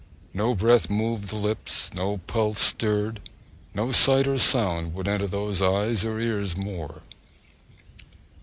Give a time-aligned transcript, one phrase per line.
[0.33, 3.19] No breath moved the lips, no pulse stirred,
[3.75, 7.03] no sight or sound would enter those eyes or ears more.